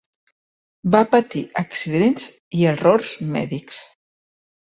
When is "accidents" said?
1.63-2.25